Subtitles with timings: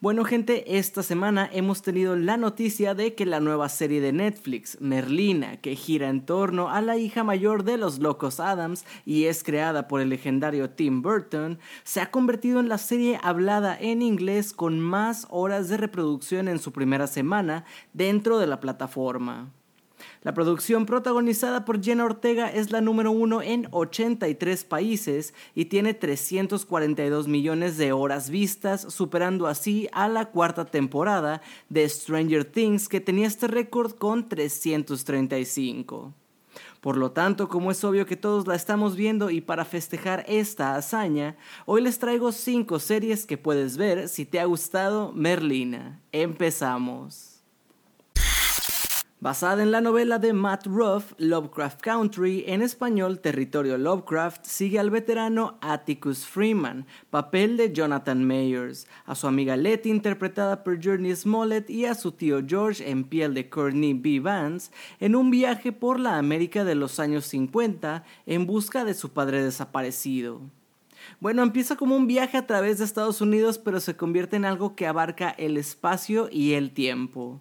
[0.00, 4.80] Bueno gente, esta semana hemos tenido la noticia de que la nueva serie de Netflix,
[4.80, 9.42] Merlina, que gira en torno a la hija mayor de los locos Adams y es
[9.42, 14.52] creada por el legendario Tim Burton, se ha convertido en la serie hablada en inglés
[14.52, 19.52] con más horas de reproducción en su primera semana dentro de la plataforma.
[20.22, 25.94] La producción protagonizada por Jenna Ortega es la número uno en 83 países y tiene
[25.94, 33.00] 342 millones de horas vistas, superando así a la cuarta temporada de Stranger Things que
[33.00, 36.12] tenía este récord con 335.
[36.80, 40.76] Por lo tanto, como es obvio que todos la estamos viendo y para festejar esta
[40.76, 46.00] hazaña, hoy les traigo 5 series que puedes ver si te ha gustado Merlina.
[46.12, 47.37] Empezamos.
[49.20, 54.90] Basada en la novela de Matt Ruff, Lovecraft Country, en español Territorio Lovecraft, sigue al
[54.90, 61.68] veterano Atticus Freeman, papel de Jonathan Mayers, a su amiga Letty interpretada por Journey Smollett
[61.68, 64.20] y a su tío George en piel de Courtney B.
[64.20, 69.08] Vance en un viaje por la América de los años 50 en busca de su
[69.08, 70.42] padre desaparecido.
[71.18, 74.76] Bueno, empieza como un viaje a través de Estados Unidos, pero se convierte en algo
[74.76, 77.40] que abarca el espacio y el tiempo.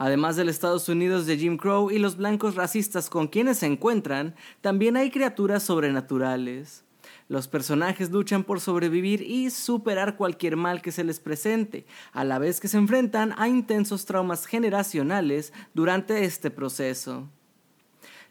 [0.00, 4.34] Además del Estados Unidos de Jim Crow y los blancos racistas con quienes se encuentran,
[4.62, 6.84] también hay criaturas sobrenaturales.
[7.28, 12.38] Los personajes luchan por sobrevivir y superar cualquier mal que se les presente, a la
[12.38, 17.28] vez que se enfrentan a intensos traumas generacionales durante este proceso.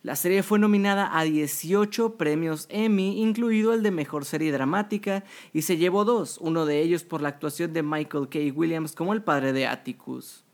[0.02, 5.62] La serie fue nominada a 18 premios Emmy, incluido el de Mejor Serie Dramática, y
[5.62, 8.40] se llevó dos, uno de ellos por la actuación de Michael K.
[8.56, 10.49] Williams como el padre de Atticus.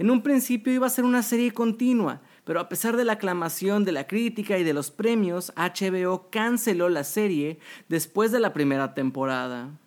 [0.00, 3.84] En un principio iba a ser una serie continua, pero a pesar de la aclamación
[3.84, 7.58] de la crítica y de los premios, HBO canceló la serie
[7.90, 9.78] después de la primera temporada.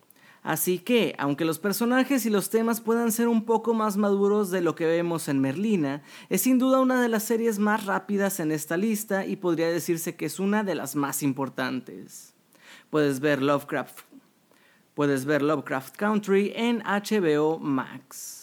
[0.43, 4.61] Así que, aunque los personajes y los temas puedan ser un poco más maduros de
[4.61, 8.51] lo que vemos en Merlina, es sin duda una de las series más rápidas en
[8.51, 12.35] esta lista y podría decirse que es una de las más importantes.
[12.91, 14.01] Puedes ver Lovecraft,
[14.93, 18.42] puedes ver Lovecraft Country en HBO Max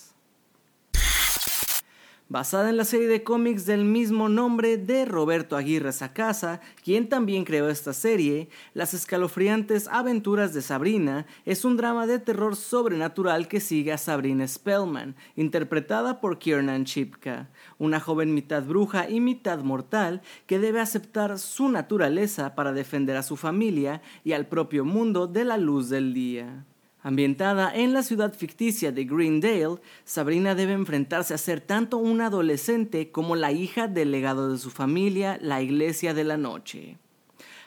[2.30, 7.44] basada en la serie de cómics del mismo nombre de Roberto Aguirre Sacasa, quien también
[7.44, 13.58] creó esta serie, Las escalofriantes aventuras de Sabrina es un drama de terror sobrenatural que
[13.58, 20.22] sigue a Sabrina Spellman, interpretada por Kiernan Chipka, una joven mitad bruja y mitad mortal
[20.46, 25.44] que debe aceptar su naturaleza para defender a su familia y al propio mundo de
[25.44, 26.64] la luz del día.
[27.02, 33.10] Ambientada en la ciudad ficticia de Greendale, Sabrina debe enfrentarse a ser tanto una adolescente
[33.10, 36.98] como la hija del legado de su familia, la Iglesia de la Noche.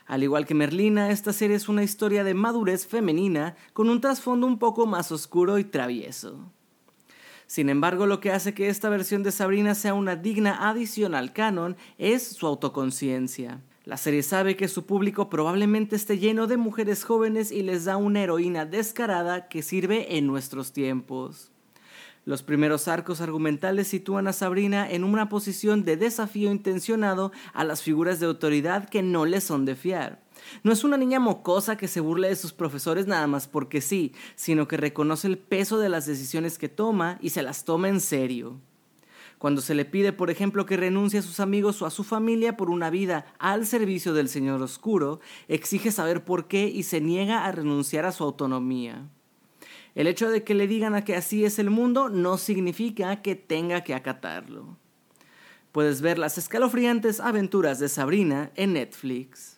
[0.06, 4.46] Al igual que Merlina, esta serie es una historia de madurez femenina con un trasfondo
[4.46, 6.52] un poco más oscuro y travieso.
[7.48, 11.34] Sin embargo, lo que hace que esta versión de Sabrina sea una digna adición al
[11.34, 13.62] canon es su autoconciencia.
[13.86, 17.98] La serie sabe que su público probablemente esté lleno de mujeres jóvenes y les da
[17.98, 21.52] una heroína descarada que sirve en nuestros tiempos.
[22.24, 27.82] Los primeros arcos argumentales sitúan a Sabrina en una posición de desafío intencionado a las
[27.82, 30.24] figuras de autoridad que no le son de fiar.
[30.64, 34.14] No es una niña mocosa que se burle de sus profesores nada más porque sí,
[34.36, 38.00] sino que reconoce el peso de las decisiones que toma y se las toma en
[38.00, 38.62] serio.
[39.44, 42.56] Cuando se le pide, por ejemplo, que renuncie a sus amigos o a su familia
[42.56, 47.44] por una vida al servicio del Señor Oscuro, exige saber por qué y se niega
[47.44, 49.10] a renunciar a su autonomía.
[49.96, 53.36] El hecho de que le digan a que así es el mundo no significa que
[53.36, 54.78] tenga que acatarlo.
[55.74, 59.53] Puedes ver las escalofriantes aventuras de Sabrina en Netflix.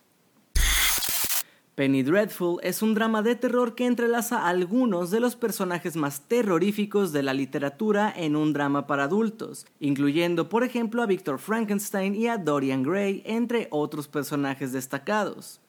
[1.75, 6.21] Penny Dreadful es un drama de terror que entrelaza a algunos de los personajes más
[6.21, 12.15] terroríficos de la literatura en un drama para adultos, incluyendo por ejemplo a Victor Frankenstein
[12.15, 15.59] y a Dorian Gray, entre otros personajes destacados.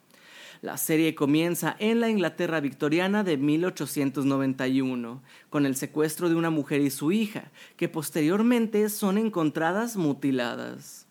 [0.63, 6.83] La serie comienza en la Inglaterra victoriana de 1891, con el secuestro de una mujer
[6.83, 11.06] y su hija, que posteriormente son encontradas mutiladas.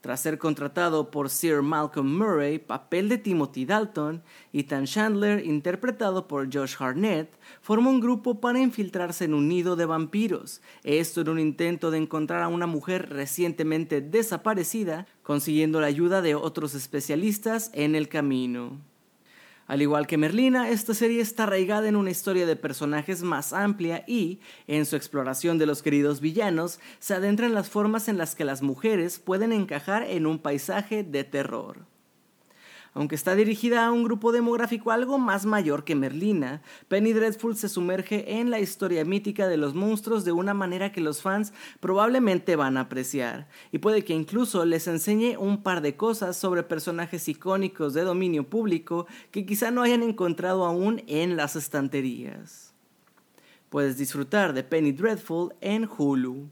[0.00, 6.52] Tras ser contratado por Sir Malcolm Murray, papel de Timothy Dalton, Ethan Chandler, interpretado por
[6.52, 7.30] Josh Harnett,
[7.60, 10.62] formó un grupo para infiltrarse en un nido de vampiros.
[10.84, 16.34] Esto en un intento de encontrar a una mujer recientemente desaparecida, consiguiendo la ayuda de
[16.34, 18.89] otros especialistas en el camino.
[19.70, 24.02] Al igual que Merlina, esta serie está arraigada en una historia de personajes más amplia
[24.04, 28.34] y, en su exploración de los queridos villanos, se adentra en las formas en las
[28.34, 31.86] que las mujeres pueden encajar en un paisaje de terror.
[32.92, 37.68] Aunque está dirigida a un grupo demográfico algo más mayor que Merlina, Penny Dreadful se
[37.68, 42.56] sumerge en la historia mítica de los monstruos de una manera que los fans probablemente
[42.56, 47.28] van a apreciar, y puede que incluso les enseñe un par de cosas sobre personajes
[47.28, 52.74] icónicos de dominio público que quizá no hayan encontrado aún en las estanterías.
[53.68, 56.48] Puedes disfrutar de Penny Dreadful en Hulu.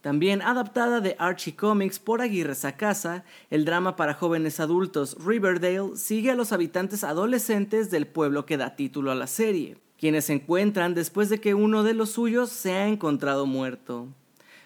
[0.00, 6.30] También adaptada de Archie Comics por Aguirre Sacasa, el drama para jóvenes adultos Riverdale sigue
[6.30, 10.94] a los habitantes adolescentes del pueblo que da título a la serie, quienes se encuentran
[10.94, 14.08] después de que uno de los suyos se ha encontrado muerto.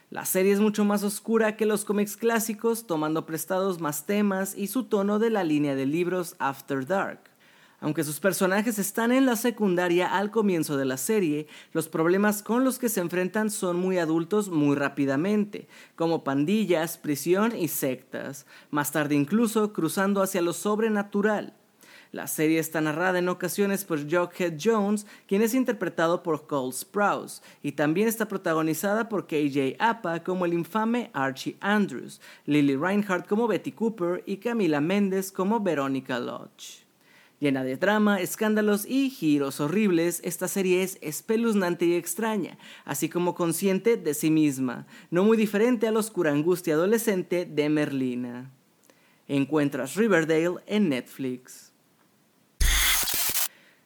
[0.09, 4.69] La serie es mucho más oscura que los cómics clásicos, tomando prestados más temas y
[4.69, 7.34] su tono de la línea de libros After Dark.
[7.85, 12.65] Aunque sus personajes están en la secundaria al comienzo de la serie, los problemas con
[12.65, 18.91] los que se enfrentan son muy adultos muy rápidamente, como pandillas, prisión y sectas, más
[18.91, 21.53] tarde incluso cruzando hacia lo sobrenatural.
[22.11, 27.43] La serie está narrada en ocasiones por Jughead Jones, quien es interpretado por Cole Sprouse,
[27.63, 33.47] y también está protagonizada por KJ Apa como el infame Archie Andrews, Lily Reinhardt como
[33.47, 36.84] Betty Cooper y Camila Méndez como Veronica Lodge.
[37.41, 43.35] Llena de drama, escándalos y giros horribles, esta serie es espeluznante y extraña, así como
[43.35, 48.51] consciente de sí misma, no muy diferente a la oscura angustia adolescente de Merlina.
[49.27, 51.73] Encuentras Riverdale en Netflix.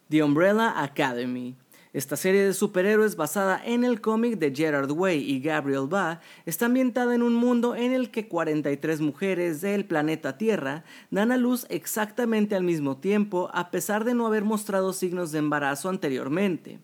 [0.09, 1.57] The Umbrella Academy
[1.93, 6.67] esta serie de superhéroes basada en el cómic de Gerard Way y Gabriel Ba está
[6.67, 11.67] ambientada en un mundo en el que 43 mujeres del planeta Tierra dan a luz
[11.71, 16.79] exactamente al mismo tiempo a pesar de no haber mostrado signos de embarazo anteriormente.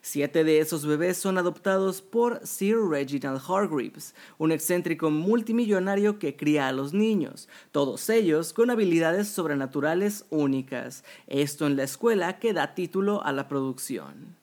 [0.00, 6.68] Siete de esos bebés son adoptados por Sir Reginald Hargreaves, un excéntrico multimillonario que cría
[6.68, 12.74] a los niños, todos ellos con habilidades sobrenaturales únicas, esto en la escuela que da
[12.74, 14.36] título a la producción.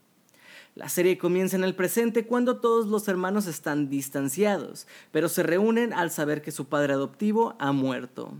[0.75, 5.93] La serie comienza en el presente cuando todos los hermanos están distanciados, pero se reúnen
[5.93, 8.33] al saber que su padre adoptivo ha muerto.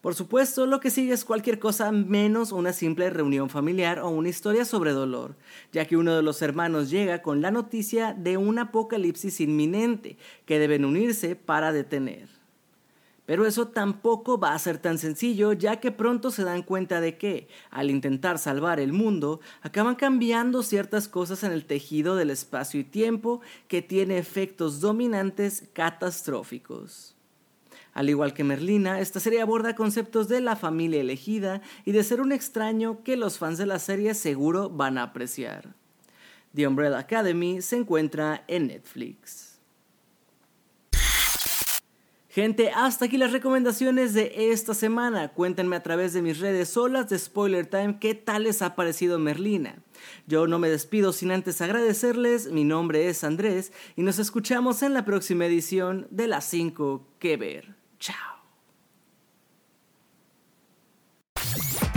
[0.00, 4.28] Por supuesto, lo que sigue es cualquier cosa menos una simple reunión familiar o una
[4.28, 5.36] historia sobre dolor,
[5.72, 10.58] ya que uno de los hermanos llega con la noticia de un apocalipsis inminente que
[10.58, 12.35] deben unirse para detener.
[13.26, 17.18] Pero eso tampoco va a ser tan sencillo, ya que pronto se dan cuenta de
[17.18, 22.78] que, al intentar salvar el mundo, acaban cambiando ciertas cosas en el tejido del espacio
[22.80, 27.16] y tiempo que tiene efectos dominantes catastróficos.
[27.92, 32.20] Al igual que Merlina, esta serie aborda conceptos de la familia elegida y de ser
[32.20, 35.74] un extraño que los fans de la serie seguro van a apreciar.
[36.54, 39.55] The Umbrella Academy se encuentra en Netflix.
[42.36, 45.28] Gente, hasta aquí las recomendaciones de esta semana.
[45.28, 49.18] Cuéntenme a través de mis redes solas de Spoiler Time qué tal les ha parecido
[49.18, 49.76] Merlina.
[50.26, 52.52] Yo no me despido sin antes agradecerles.
[52.52, 57.38] Mi nombre es Andrés y nos escuchamos en la próxima edición de las 5 que
[57.38, 57.74] ver.
[57.98, 58.36] Chao.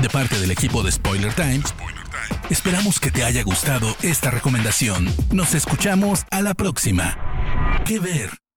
[0.02, 1.64] De parte del equipo de Spoiler Time,
[2.50, 5.06] esperamos que te haya gustado esta recomendación.
[5.34, 7.18] Nos escuchamos a la próxima.
[7.86, 8.49] Que ver.